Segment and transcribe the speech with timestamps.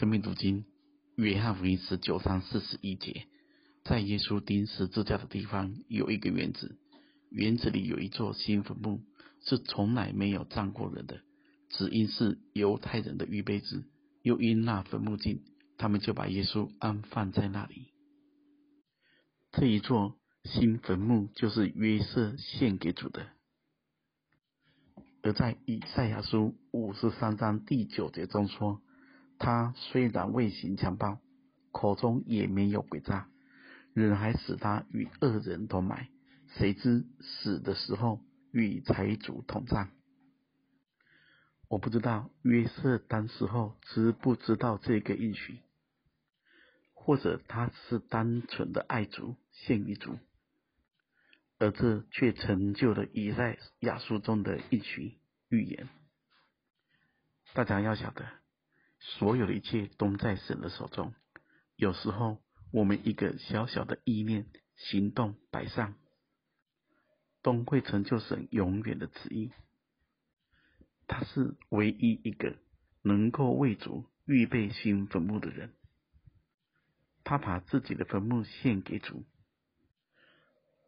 [0.00, 0.64] 生命读经，
[1.14, 3.26] 约翰福音十九章四十一节，
[3.84, 6.78] 在耶稣钉十字架的地方有一个园子，
[7.28, 9.02] 园子里有一座新坟墓，
[9.44, 11.20] 是从来没有葬过人的，
[11.68, 13.84] 只因是犹太人的预备日，
[14.22, 15.42] 又因那坟墓近，
[15.76, 17.92] 他们就把耶稣安放在那里。
[19.52, 23.26] 这一座新坟墓就是约瑟献给主的。
[25.20, 28.80] 而在以赛亚书五十三章第九节中说。
[29.40, 31.18] 他虽然未行强暴，
[31.72, 33.26] 口中也没有诡诈，
[33.94, 36.10] 人还使他与恶人同埋，
[36.58, 38.20] 谁知死的时候
[38.52, 39.90] 与财主同葬。
[41.68, 45.60] 我不知道约瑟当时候知不知道这个应许，
[46.92, 50.18] 或者他是单纯的爱主献于主，
[51.58, 55.88] 而这却成就了以赛亚书中的应许预言。
[57.54, 58.39] 大家要晓得。
[59.00, 61.14] 所有的一切都在神的手中。
[61.76, 65.94] 有时候，我们一个小小的意念、行动摆上，
[67.42, 69.50] 都会成就神永远的旨意。
[71.08, 72.56] 他是唯一一个
[73.02, 75.74] 能够为主预备新坟墓的人。
[77.24, 79.24] 他把自己的坟墓献给主，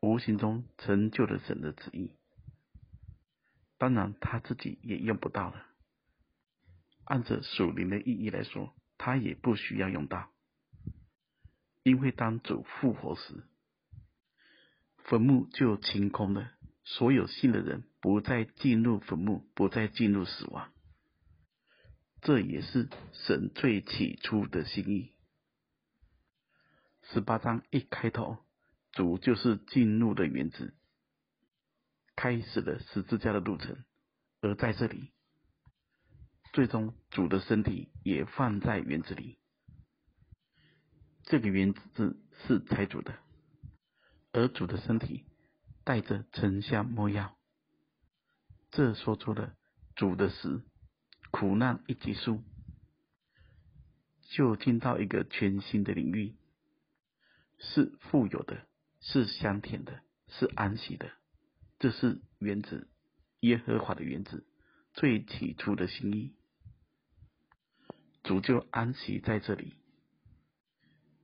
[0.00, 2.12] 无形中成就了神的旨意。
[3.78, 5.66] 当然，他自己也用不到了。
[7.04, 10.30] 按着属灵的意义来说，他也不需要用到，
[11.82, 13.44] 因为当主复活时，
[14.98, 16.52] 坟墓就清空了，
[16.84, 20.72] 所有信的人不再进入坟墓，不再进入死亡。
[22.20, 25.12] 这也是神最起初的心意。
[27.02, 28.38] 十八章一开头，
[28.92, 30.72] 主就是进入的原子，
[32.14, 33.84] 开始了十字架的路程，
[34.40, 35.10] 而在这里。
[36.52, 39.38] 最终，主的身体也放在园子里。
[41.22, 43.18] 这个园子是财主的，
[44.32, 45.24] 而主的身体
[45.82, 47.38] 带着沉香摸药。
[48.70, 49.56] 这说出了
[49.96, 50.62] 主的死，
[51.30, 52.42] 苦难一结束，
[54.20, 56.36] 就进到一个全新的领域，
[57.58, 58.66] 是富有的，
[59.00, 61.10] 是香甜的，是安息的。
[61.78, 62.90] 这是园子，
[63.40, 64.46] 耶和华的园子，
[64.92, 66.34] 最起初的心意。
[68.22, 69.74] 主就安息在这里，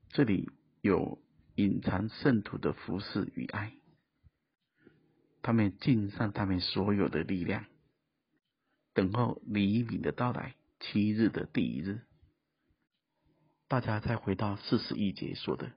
[0.09, 0.51] 这里
[0.81, 1.23] 有
[1.55, 3.73] 隐藏圣徒的服侍与爱，
[5.41, 7.67] 他们尽上他们所有的力量，
[8.95, 12.01] 等候黎明的到来，七日的第一日。
[13.69, 15.71] 大家再回到四十一节说的，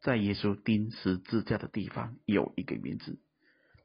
[0.00, 3.18] 在耶稣钉十字架的地方有一个园子，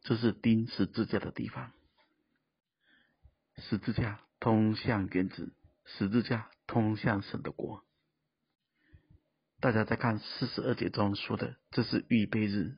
[0.04, 1.74] 这是钉十字架的地方，
[3.58, 5.52] 十字架通向园子，
[5.84, 6.50] 十字架。
[6.70, 7.84] 通向神的国。
[9.60, 12.78] 大家再看四十二节中说的，这是预备日。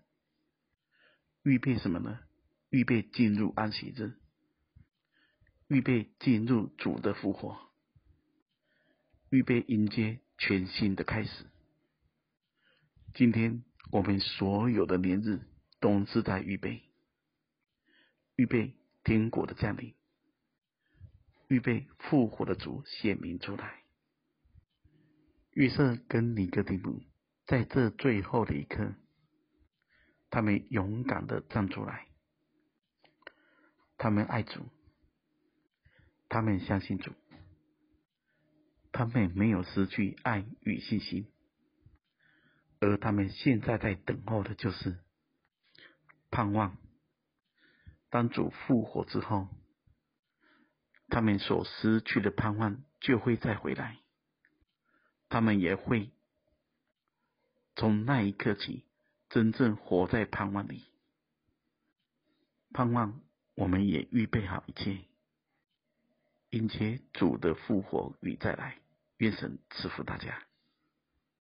[1.44, 2.19] 预备什么呢？
[2.69, 4.13] 预备进入安息日，
[5.68, 7.59] 预备进入主的复活，
[9.30, 11.46] 预备迎接全新的开始。
[13.13, 15.41] 今天我们所有的年日
[15.81, 16.81] 都是在预备，
[18.38, 19.94] 预备天国的降临，
[21.51, 23.84] 预备复活的主显明出来。
[25.51, 27.03] 约瑟跟尼哥底母
[27.45, 28.94] 在这最后的一刻，
[30.29, 32.07] 他们勇敢的站出来，
[33.97, 34.66] 他们爱主，
[36.29, 37.12] 他们相信主，
[38.94, 41.29] 他们没有失去爱与信心，
[42.79, 44.97] 而他们现在在等候的就是
[46.29, 46.78] 盼望，
[48.09, 49.50] 当主复活之后，
[51.11, 53.99] 他们所失去的盼望就会再回来。
[55.29, 56.09] 他们也会
[57.75, 58.85] 从那一刻起，
[59.29, 60.85] 真正活在盼望里。
[62.73, 63.21] 盼望
[63.55, 65.05] 我们也预备好一切，
[66.50, 68.77] 迎接主的复活与再来。
[69.17, 70.44] 愿神赐福大家。